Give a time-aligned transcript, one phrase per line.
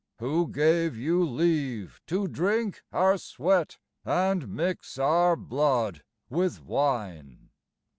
[0.17, 7.51] Who gave you leave to drink our sweat and mix our blood with wine?